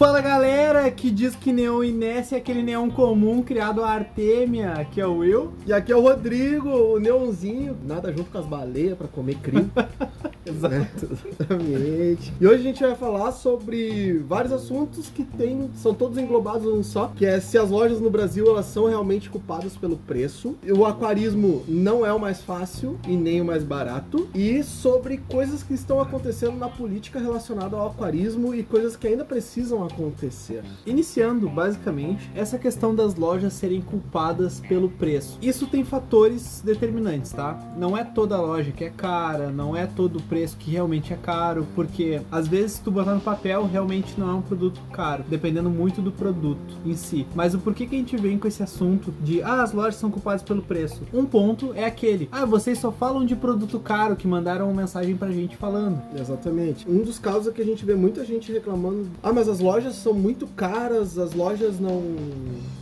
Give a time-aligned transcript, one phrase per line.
[0.00, 4.98] Fala galera que diz que neon Inés é aquele neon comum criado a Artemia, aqui
[4.98, 5.52] é o Will.
[5.66, 9.36] E aqui é o Rodrigo, o neonzinho, nada junto com as baleias pra comer.
[10.46, 11.18] Exato.
[11.38, 12.32] Exatamente.
[12.40, 16.82] E hoje a gente vai falar sobre vários assuntos que tem, são todos englobados num
[16.82, 20.86] só, que é se as lojas no Brasil elas são realmente culpadas pelo preço, o
[20.86, 25.74] aquarismo não é o mais fácil e nem o mais barato, e sobre coisas que
[25.74, 30.62] estão acontecendo na política relacionada ao aquarismo e coisas que ainda precisam acontecer.
[30.86, 35.38] Iniciando, basicamente, essa questão das lojas serem culpadas pelo preço.
[35.40, 37.58] Isso tem fatores determinantes, tá?
[37.76, 41.66] Não é toda loja que é cara, não é todo preço que realmente é caro,
[41.74, 45.70] porque às vezes se tu botar no papel, realmente não é um produto caro, dependendo
[45.70, 47.26] muito do produto em si.
[47.34, 50.10] Mas o porquê que a gente vem com esse assunto de, ah, as lojas são
[50.10, 51.02] culpadas pelo preço?
[51.12, 55.16] Um ponto é aquele, ah, vocês só falam de produto caro, que mandaram uma mensagem
[55.16, 56.00] pra gente falando.
[56.18, 56.88] Exatamente.
[56.88, 59.79] Um dos casos é que a gente vê muita gente reclamando: ah, mas as lojas
[59.94, 62.02] são muito caras, as lojas não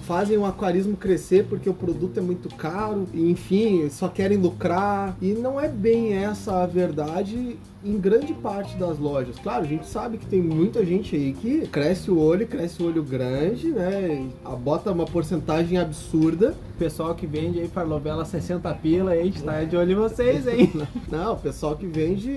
[0.03, 5.17] fazem o aquarismo crescer porque o produto é muito caro, enfim, só querem lucrar.
[5.21, 9.39] E não é bem essa a verdade em grande parte das lojas.
[9.39, 12.87] Claro, a gente sabe que tem muita gente aí que cresce o olho, cresce o
[12.87, 14.27] olho grande, né?
[14.61, 16.57] Bota uma porcentagem absurda.
[16.79, 20.71] Pessoal que vende aí Farlovela 60 pila, a gente tá de olho em vocês, hein?
[21.11, 22.31] Não, o pessoal que vende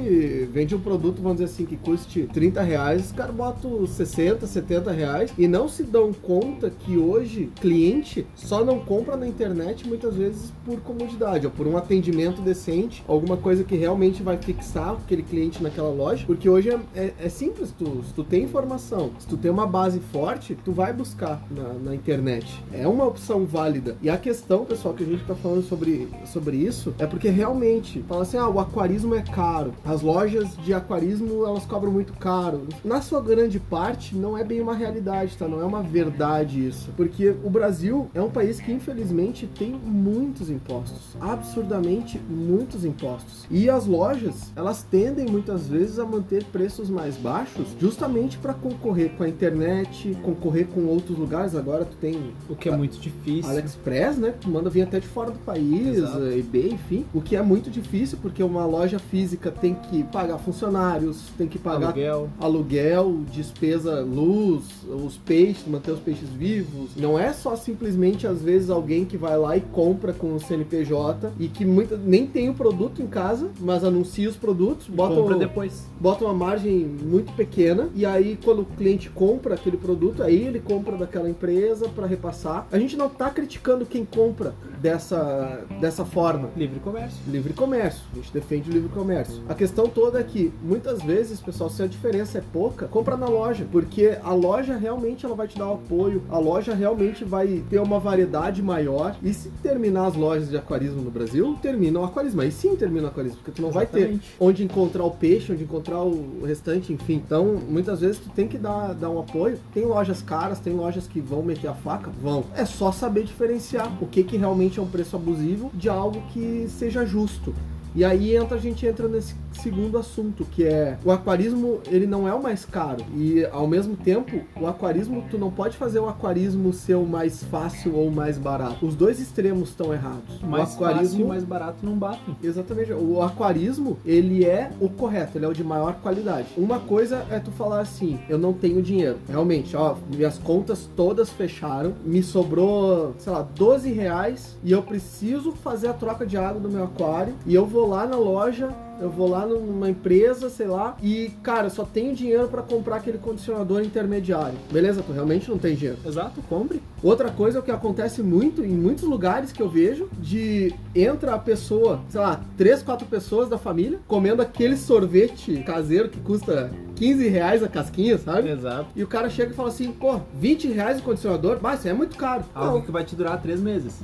[0.51, 4.91] vende um produto, vamos dizer assim, que custe 30 reais, os caras botam 60, 70
[4.91, 10.15] reais e não se dão conta que hoje cliente só não compra na internet muitas
[10.15, 15.23] vezes por comodidade ou por um atendimento decente, alguma coisa que realmente vai fixar aquele
[15.23, 19.27] cliente naquela loja, porque hoje é, é, é simples, tu, se tu tem informação, se
[19.27, 22.63] tu tem uma base forte, tu vai buscar na, na internet.
[22.73, 23.97] É uma opção válida.
[24.01, 28.03] E a questão, pessoal, que a gente tá falando sobre, sobre isso, é porque realmente,
[28.07, 32.63] fala assim, ah, o aquarismo é caro, as lojas de aquarismo, elas cobram muito caro.
[32.83, 35.47] Na sua grande parte, não é bem uma realidade, tá?
[35.47, 36.91] Não é uma verdade isso.
[36.95, 41.15] Porque o Brasil é um país que, infelizmente, tem muitos impostos.
[41.19, 43.45] Absurdamente muitos impostos.
[43.49, 49.11] E as lojas, elas tendem muitas vezes a manter preços mais baixos justamente para concorrer
[49.17, 51.55] com a internet, concorrer com outros lugares.
[51.55, 53.49] Agora tu tem O que é muito difícil.
[53.49, 54.33] AliExpress, né?
[54.39, 56.23] Tu manda vir até de fora do país, Exato.
[56.25, 57.05] eh, eBay, enfim.
[57.13, 61.57] O que é muito difícil porque uma loja física tem que pagar funcionários, tem que
[61.59, 62.29] pagar Aluguel.
[62.39, 66.95] aluguel, despesa, luz, os peixes, manter os peixes vivos.
[66.95, 71.31] Não é só simplesmente, às vezes, alguém que vai lá e compra com o CNPJ
[71.39, 75.35] e que muita, nem tem o produto em casa, mas anuncia os produtos, bota, Compra
[75.37, 75.85] depois.
[75.99, 80.59] bota uma margem muito pequena e aí quando o cliente compra aquele produto, aí ele
[80.59, 82.67] compra daquela empresa para repassar.
[82.71, 87.19] A gente não tá criticando quem compra dessa, dessa forma Livre comércio.
[87.27, 88.01] livre comércio.
[88.11, 89.41] A gente defende o livre comércio.
[89.47, 93.27] A questão toda é que muitas vezes, pessoal, se a diferença é pouca, compra na
[93.27, 97.63] loja, porque a loja realmente ela vai te dar o apoio, a loja realmente vai
[97.69, 99.15] ter uma variedade maior.
[99.21, 102.41] E se terminar as lojas de aquarismo no Brasil, termina o aquarismo.
[102.41, 104.35] Aí sim termina o aquarismo, porque tu não vai ter Exatamente.
[104.39, 107.21] onde encontrar o peixe, onde encontrar o restante, enfim.
[107.25, 109.59] Então, muitas vezes tu tem que dar, dar um apoio.
[109.73, 112.43] Tem lojas caras, tem lojas que vão meter a faca, vão.
[112.55, 116.65] É só saber diferenciar o que que realmente é um preço abusivo de algo que
[116.67, 117.53] seja justo.
[117.95, 122.27] E aí entra, a gente entra nesse segundo assunto, que é o aquarismo, ele não
[122.27, 123.03] é o mais caro.
[123.15, 127.43] E ao mesmo tempo, o aquarismo, tu não pode fazer o aquarismo ser o mais
[127.43, 128.85] fácil ou o mais barato.
[128.85, 130.41] Os dois extremos estão errados.
[130.41, 132.35] Mais o fácil e mais barato não batem.
[132.41, 132.93] Exatamente.
[132.93, 136.47] O aquarismo, ele é o correto, ele é o de maior qualidade.
[136.57, 139.17] Uma coisa é tu falar assim, eu não tenho dinheiro.
[139.27, 145.51] Realmente, ó, minhas contas todas fecharam, me sobrou, sei lá, 12 reais e eu preciso
[145.51, 148.69] fazer a troca de água do meu aquário e eu vou lá na loja
[149.01, 152.97] eu vou lá numa empresa, sei lá, e, cara, eu só tenho dinheiro pra comprar
[152.97, 154.57] aquele condicionador intermediário.
[154.71, 155.99] Beleza, tu realmente não tem dinheiro.
[156.05, 156.81] Exato, compre.
[157.01, 161.33] Outra coisa é o que acontece muito em muitos lugares que eu vejo de entra
[161.33, 166.71] a pessoa, sei lá, três, quatro pessoas da família comendo aquele sorvete caseiro que custa
[166.95, 168.49] 15 reais a casquinha, sabe?
[168.49, 168.87] Exato.
[168.95, 171.57] E o cara chega e fala assim, pô, 20 reais o condicionador?
[171.59, 172.43] Mas isso é muito caro.
[172.53, 173.99] Algo que vai te durar três meses.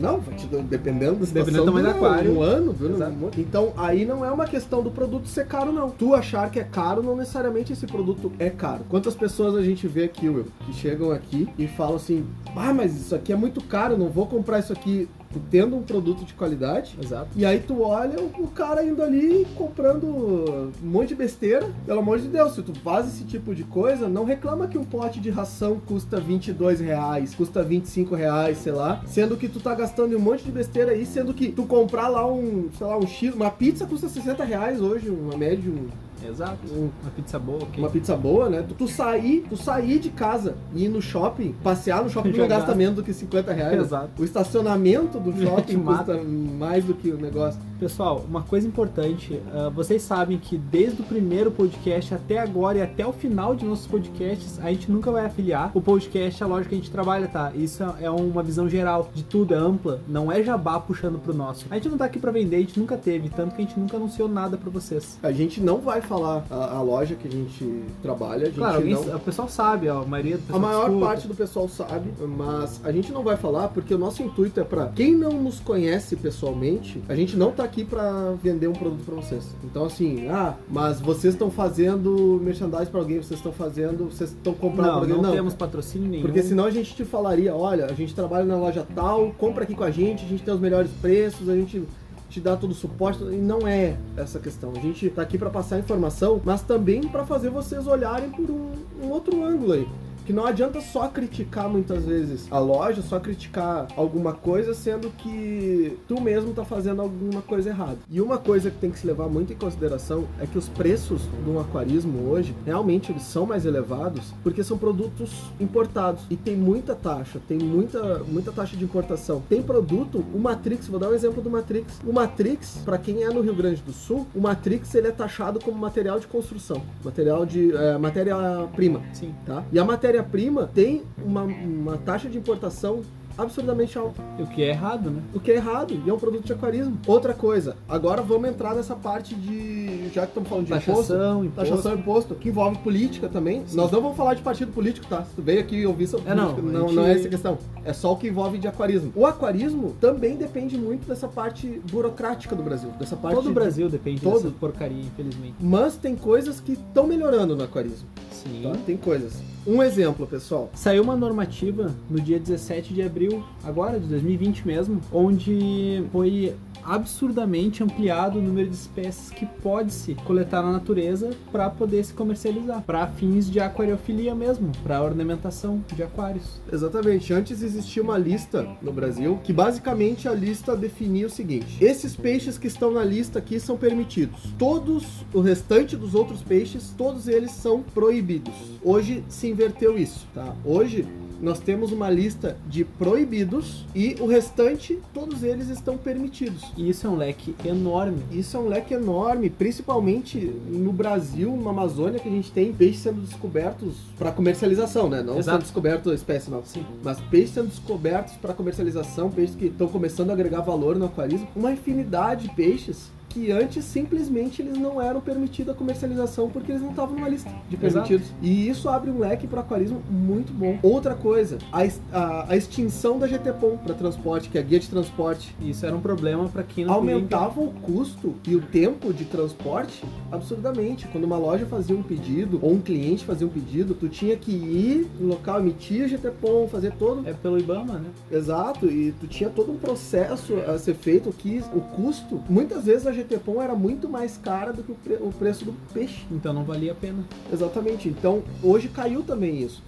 [0.00, 0.20] Não,
[0.62, 2.38] dependendo da situação, Dependendo do tamanho do aquário.
[2.38, 2.90] Um ano, viu?
[2.94, 3.14] Exato.
[3.36, 5.90] Então, aí não é uma questão do produto ser caro, não.
[5.90, 8.84] Tu achar que é caro, não necessariamente esse produto é caro.
[8.88, 12.24] Quantas pessoas a gente vê aqui, Will, que chegam aqui e falam assim,
[12.54, 15.08] ah, mas isso aqui é muito caro, não vou comprar isso aqui.
[15.38, 17.28] Tu tendo um produto de qualidade, Exato.
[17.36, 21.68] e aí tu olha o, o cara indo ali comprando um monte de besteira.
[21.86, 24.84] Pelo amor de Deus, se tu faz esse tipo de coisa, não reclama que um
[24.84, 29.02] pote de ração custa 22 reais, custa 25 reais, sei lá.
[29.06, 32.26] Sendo que tu tá gastando um monte de besteira aí, sendo que tu comprar lá
[32.26, 35.86] um, sei lá, um X, uma pizza custa 60 reais hoje, uma média, um-
[36.26, 36.58] Exato.
[36.72, 37.78] Um- Uma pizza boa, ok.
[37.82, 38.64] uma pizza boa, né?
[38.68, 42.38] Tu, tu sair, tu sair de casa e ir no shopping, passear no shopping tu
[42.38, 43.80] não gasta menos do que 50 reais.
[43.80, 44.10] Exato.
[44.20, 46.20] O estacionamento do shopping custa
[46.58, 47.60] mais do que o negócio.
[47.78, 52.82] Pessoal, uma coisa importante, ah, vocês sabem que desde o primeiro podcast até agora e
[52.82, 56.68] até o final de nossos podcasts, a gente nunca vai afiliar o podcast à loja
[56.68, 57.52] que a gente trabalha, tá?
[57.54, 61.34] Isso é é uma visão geral de tudo, é ampla, não é jabá puxando pro
[61.34, 61.66] nosso.
[61.70, 63.78] A gente não tá aqui pra vender, a gente nunca teve, tanto que a gente
[63.78, 65.18] nunca anunciou nada pra vocês.
[65.22, 68.84] A gente não vai falar a, a loja que a gente trabalha, a gente Claro,
[68.84, 69.16] não...
[69.16, 71.06] o pessoal sabe, ó, a maioria A maior escuta.
[71.06, 74.64] parte do pessoal sabe, mas a gente não vai falar porque o nosso intuito é
[74.64, 79.04] pra quem não nos conhece pessoalmente, a gente não tá aqui pra vender um produto
[79.04, 79.44] pra vocês.
[79.62, 84.54] Então assim, ah, mas vocês estão fazendo merchandising pra alguém, vocês estão fazendo, vocês estão
[84.54, 85.22] comprando Não, pra alguém.
[85.22, 86.22] não, temos patrocínio nenhum.
[86.22, 89.74] Porque senão a gente te falaria, olha, a gente trabalha na loja tal, compra aqui
[89.74, 91.84] com a gente, a gente tem os melhores preços, a gente
[92.28, 94.72] te dá todo o suporte, e não é essa questão.
[94.76, 98.72] A gente tá aqui para passar informação, mas também para fazer vocês olharem por um,
[99.02, 99.88] um outro ângulo aí.
[100.28, 105.96] Que não adianta só criticar muitas vezes a loja, só criticar alguma coisa, sendo que
[106.06, 107.96] tu mesmo tá fazendo alguma coisa errada.
[108.10, 111.22] E uma coisa que tem que se levar muito em consideração é que os preços
[111.46, 116.94] do aquarismo hoje, realmente eles são mais elevados, porque são produtos importados e tem muita
[116.94, 119.42] taxa, tem muita, muita taxa de importação.
[119.48, 122.02] Tem produto, o Matrix, vou dar um exemplo do Matrix.
[122.06, 125.58] O Matrix, para quem é no Rio Grande do Sul, o Matrix ele é taxado
[125.58, 129.34] como material de construção, material de é, matéria-prima Sim.
[129.46, 129.64] tá?
[129.72, 129.84] E a
[130.22, 133.00] matéria-prima tem uma, uma taxa de importação
[133.36, 135.22] absurdamente alta, O que é errado, né?
[135.32, 136.98] o que é errado, e é um produto de aquarismo.
[137.06, 141.44] Outra coisa, agora vamos entrar nessa parte de, já que estamos falando de Taxação, imposto,
[141.44, 141.70] imposto.
[141.70, 143.62] taxação imposto, que envolve política também.
[143.64, 143.76] Sim.
[143.76, 145.22] Nós não vamos falar de partido político, tá?
[145.22, 147.58] Se tu veio aqui ouvir sobre É, não, política, não, gente- não é essa questão.
[147.84, 149.12] É só o que envolve de aquarismo.
[149.14, 153.88] O aquarismo também depende muito dessa parte burocrática do Brasil, dessa parte Todo o Brasil
[153.88, 154.34] depende Todo.
[154.42, 155.54] dessa porcaria, infelizmente.
[155.60, 158.62] Mas tem coisas que estão melhorando no aquarismo, Sim.
[158.64, 158.72] tá?
[158.84, 159.34] Tem coisas.
[159.66, 160.70] Um exemplo, pessoal.
[160.74, 167.82] Saiu uma normativa no dia 17 de abril, agora de 2020 mesmo, onde foi absurdamente
[167.82, 172.82] ampliado o número de espécies que pode se coletar na natureza para poder se comercializar,
[172.82, 176.60] para fins de aquariofilia mesmo, para ornamentação de aquários.
[176.72, 177.32] Exatamente.
[177.32, 182.56] Antes existia uma lista no Brasil que basicamente a lista definia o seguinte: esses peixes
[182.56, 184.40] que estão na lista aqui são permitidos.
[184.58, 188.54] Todos o restante dos outros peixes, todos eles são proibidos.
[188.82, 190.54] Hoje se inverteu isso, tá?
[190.64, 191.06] Hoje
[191.40, 196.64] nós temos uma lista de proibidos e o restante, todos eles estão permitidos.
[196.76, 198.22] E isso é um leque enorme.
[198.32, 203.02] Isso é um leque enorme, principalmente no Brasil, na Amazônia, que a gente tem peixes
[203.02, 205.22] sendo descobertos para comercialização, né?
[205.22, 205.58] Não Exato.
[205.58, 206.66] sendo descoberto espécie nova.
[206.66, 206.84] Sim.
[207.02, 211.48] Mas peixes sendo descobertos para comercialização, peixes que estão começando a agregar valor no aquarismo,
[211.54, 216.82] uma infinidade de peixes que antes simplesmente eles não eram permitidos a comercialização porque eles
[216.82, 218.08] não estavam numa lista de Exato.
[218.08, 218.32] permitidos.
[218.42, 220.78] E isso abre um leque para aquarismo muito bom.
[220.82, 221.82] Outra coisa, a,
[222.12, 225.94] a- a extinção da GTPOM para transporte, que é a guia de transporte, Isso era
[225.94, 230.02] um problema para quem não aumentava o custo e o tempo de transporte
[230.32, 231.06] absurdamente.
[231.08, 234.52] Quando uma loja fazia um pedido ou um cliente fazia um pedido, tu tinha que
[234.52, 238.08] ir no local, emitir GTPOM, fazer todo É pelo IBAMA, né?
[238.30, 243.06] Exato, e tu tinha todo um processo a ser feito que o custo, muitas vezes
[243.06, 246.24] a GTPOM era muito mais cara do que o, pre- o preço do peixe.
[246.30, 247.24] Então não valia a pena.
[247.52, 248.08] Exatamente.
[248.08, 249.82] Então, hoje caiu também isso.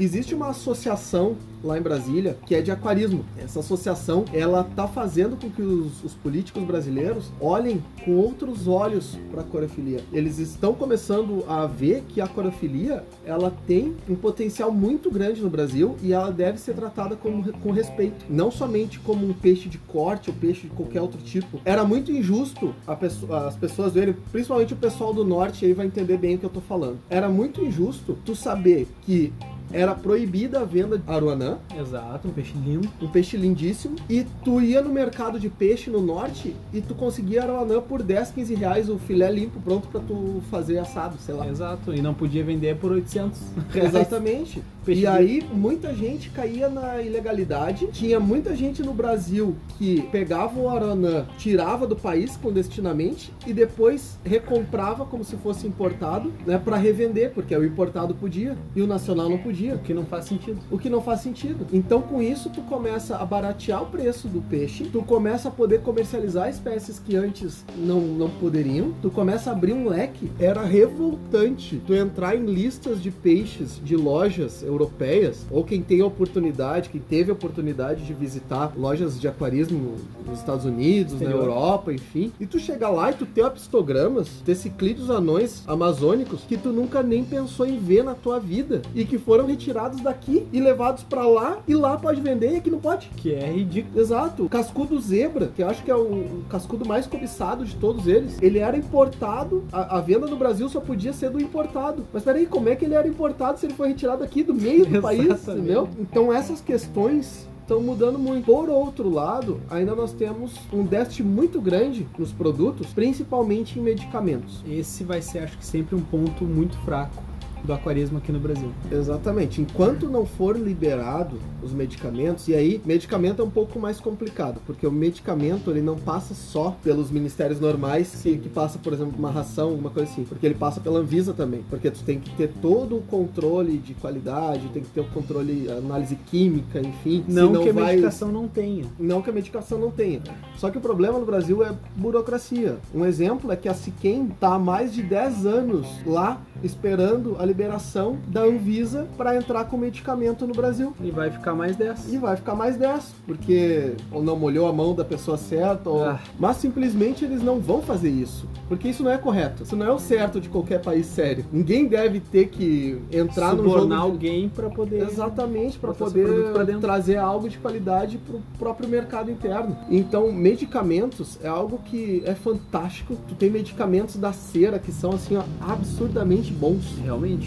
[0.00, 3.22] Existe uma associação lá em Brasília que é de aquarismo.
[3.36, 9.18] Essa associação, ela tá fazendo com que os, os políticos brasileiros olhem com outros olhos
[9.30, 10.00] para a aquariofilia.
[10.10, 15.50] Eles estão começando a ver que a aquariofilia, ela tem um potencial muito grande no
[15.50, 19.76] Brasil e ela deve ser tratada com, com respeito, não somente como um peixe de
[19.76, 21.60] corte ou peixe de qualquer outro tipo.
[21.62, 25.84] Era muito injusto a pesso- as pessoas verem, principalmente o pessoal do norte aí vai
[25.84, 26.96] entender bem o que eu tô falando.
[27.10, 29.30] Era muito injusto tu saber que
[29.72, 32.88] era proibida a venda de aruanã, Exato, um peixe lindo.
[33.00, 37.42] um peixe lindíssimo, e tu ia no mercado de peixe no norte e tu conseguia
[37.42, 41.46] aruanã por 10, 15 reais o filé limpo pronto pra tu fazer assado, sei lá.
[41.48, 43.38] Exato, e não podia vender por 800.
[43.74, 44.62] Exatamente.
[44.84, 47.88] Peixe e aí muita gente caía na ilegalidade.
[47.88, 54.18] Tinha muita gente no Brasil que pegava o aranã, tirava do país clandestinamente e depois
[54.24, 59.28] recomprava como se fosse importado, né, para revender, porque o importado podia e o nacional
[59.28, 59.59] não podia.
[59.68, 60.58] O que não faz sentido.
[60.70, 61.66] O que não faz sentido.
[61.72, 65.80] Então, com isso, tu começa a baratear o preço do peixe, tu começa a poder
[65.80, 70.30] comercializar espécies que antes não, não poderiam, tu começa a abrir um leque.
[70.38, 76.06] Era revoltante tu entrar em listas de peixes de lojas europeias, ou quem tem a
[76.06, 81.38] oportunidade, quem teve a oportunidade de visitar lojas de aquarismo nos Estados Unidos, Exterior.
[81.38, 86.42] na Europa, enfim, e tu chega lá e tu tem apstogramas, ter ciclídeos anões amazônicos
[86.42, 90.46] que tu nunca nem pensou em ver na tua vida e que foram retirados daqui
[90.52, 93.08] e levados pra lá e lá pode vender e aqui não pode.
[93.16, 94.00] Que é ridículo.
[94.00, 94.44] Exato.
[94.44, 98.06] O cascudo zebra, que eu acho que é o, o cascudo mais cobiçado de todos
[98.06, 99.64] eles, ele era importado.
[99.72, 102.04] A, a venda no Brasil só podia ser do importado.
[102.12, 104.86] Mas peraí, como é que ele era importado se ele foi retirado aqui do meio
[104.86, 105.48] do país?
[105.48, 105.88] Entendeu?
[105.98, 108.44] Então essas questões estão mudando muito.
[108.44, 114.62] Por outro lado, ainda nós temos um déficit muito grande nos produtos, principalmente em medicamentos.
[114.68, 117.29] Esse vai ser, acho que, sempre um ponto muito fraco
[117.64, 118.70] do aquarismo aqui no Brasil.
[118.90, 119.60] Exatamente.
[119.60, 124.86] Enquanto não for liberado os medicamentos, e aí medicamento é um pouco mais complicado, porque
[124.86, 129.30] o medicamento ele não passa só pelos ministérios normais, que, que passa, por exemplo, uma
[129.30, 132.48] ração, alguma coisa assim, porque ele passa pela Anvisa também, porque tu tem que ter
[132.62, 137.24] todo o controle de qualidade, tem que ter o controle, análise química, enfim.
[137.28, 138.84] Não, senão que a vai- medicação não tenha.
[138.98, 140.20] não que a medicação não tenha.
[140.56, 142.78] Só que o problema no Brasil é burocracia.
[142.94, 147.44] Um exemplo é que a Siquem está há mais de 10 anos lá esperando a
[147.50, 150.94] liberação da Anvisa para entrar com medicamento no Brasil.
[151.02, 152.08] E vai ficar mais dessa.
[152.12, 156.04] E vai ficar mais 10, porque ou não molhou a mão da pessoa certa, ou...
[156.04, 156.20] Ah.
[156.38, 158.48] mas simplesmente eles não vão fazer isso.
[158.68, 159.64] Porque isso não é correto.
[159.64, 161.44] Isso não é o certo de qualquer país sério.
[161.52, 165.02] Ninguém deve ter que entrar no jogo Subornar de- alguém pra poder.
[165.02, 169.76] Exatamente, para poder trazer algo de qualidade para o próprio mercado interno.
[169.90, 173.16] Então, medicamentos é algo que é fantástico.
[173.28, 176.98] Tu tem medicamentos da cera que são assim ó, absurdamente bons.
[177.02, 177.39] Realmente.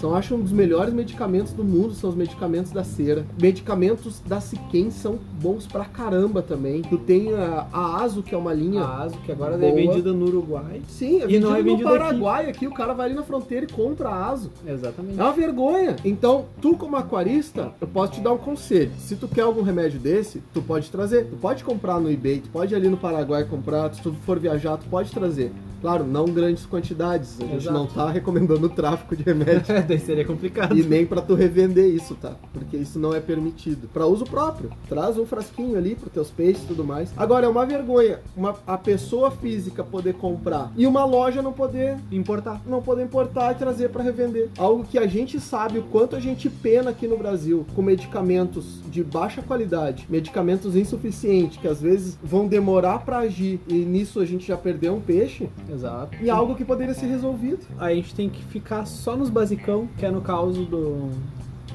[0.00, 3.26] São, acho, um dos melhores medicamentos do mundo são os medicamentos da cera.
[3.38, 6.80] Medicamentos da Siquem são bons pra caramba também.
[6.80, 8.80] Tu tem a, a Aso, que é uma linha...
[8.80, 9.70] A ASO, que agora Boa.
[9.70, 10.80] é vendida no Uruguai.
[10.88, 11.98] Sim, é E vendido não é no vendido aqui.
[11.98, 12.66] Paraguai aqui.
[12.66, 14.50] O cara vai ali na fronteira e compra a Aso.
[14.66, 15.20] Exatamente.
[15.20, 15.96] É uma vergonha.
[16.02, 18.92] Então, tu como aquarista, eu posso te dar um conselho.
[18.96, 21.26] Se tu quer algum remédio desse, tu pode trazer.
[21.26, 23.92] Tu pode comprar no eBay, tu pode ir ali no Paraguai comprar.
[23.92, 25.52] Se tu for viajar, tu pode trazer.
[25.80, 27.36] Claro, não grandes quantidades.
[27.40, 27.72] A gente Exato.
[27.76, 29.62] não tá recomendando o tráfico de remédio.
[29.86, 30.76] Daí seria complicado.
[30.76, 32.34] E nem pra tu revender isso, tá?
[32.52, 33.88] Porque isso não é permitido.
[33.92, 34.70] Pra uso próprio.
[34.88, 37.10] Traz um frasquinho ali pros teus peixes e tudo mais.
[37.16, 41.96] Agora, é uma vergonha uma, a pessoa física poder comprar e uma loja não poder
[42.10, 42.60] Importar.
[42.66, 44.48] não poder importar e trazer para revender.
[44.58, 48.80] Algo que a gente sabe o quanto a gente pena aqui no Brasil com medicamentos
[48.90, 54.24] de baixa qualidade, medicamentos insuficientes que às vezes vão demorar para agir e nisso a
[54.24, 56.16] gente já perdeu um peixe Exato.
[56.20, 57.66] e algo que poderia ser resolvido.
[57.78, 61.10] Aí a gente tem que ficar só nos basicão, que é no caso do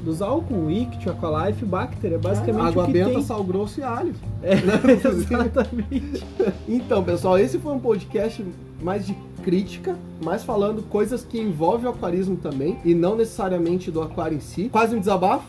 [0.03, 3.23] dos álcool, Ict, Aqualife, Bacter, é basicamente água o que benta, tem.
[3.23, 4.13] sal grosso e alho.
[4.43, 4.53] É,
[5.07, 6.23] exatamente.
[6.67, 8.45] Então, pessoal, esse foi um podcast
[8.81, 14.01] mais de crítica, mais falando coisas que envolvem o aquarismo também e não necessariamente do
[14.01, 14.69] aquário em si.
[14.71, 15.45] Quase um desabafo,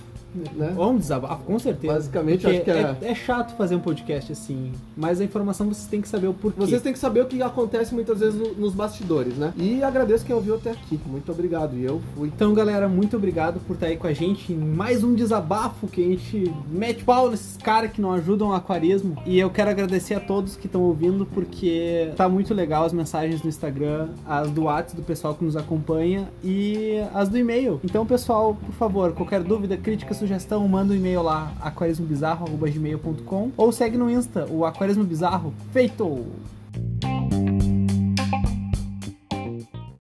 [0.55, 0.73] né?
[0.75, 1.95] Vamos desabafo, com certeza.
[1.95, 3.14] Basicamente, acho que é- é...
[3.14, 6.61] chato fazer um podcast assim, mas a informação vocês têm que saber o porquê.
[6.61, 9.52] Vocês têm que saber o que acontece muitas vezes no- nos bastidores, né?
[9.57, 10.99] E agradeço quem ouviu até aqui.
[11.07, 11.76] Muito obrigado.
[11.76, 12.28] E eu fui.
[12.35, 16.02] Então, galera, muito obrigado por estar aí com a gente em mais um desabafo que
[16.05, 19.16] a gente mete pau nesses caras que não ajudam o aquarismo.
[19.26, 23.43] E eu quero agradecer a todos que estão ouvindo, porque tá muito legal as mensagens
[23.43, 27.81] no Instagram, as do WhatsApp do pessoal que nos acompanha e as do e-mail.
[27.85, 33.97] Então, pessoal, por favor, qualquer dúvida, crítica, sugestão, manda um e-mail lá, aquarismobizarro.gmail.com ou segue
[33.97, 35.54] no Insta, o Aquarismo Bizarro.
[35.73, 36.26] Feito!